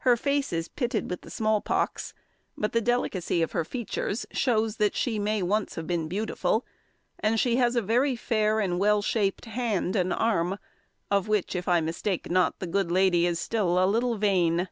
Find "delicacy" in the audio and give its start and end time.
2.82-3.40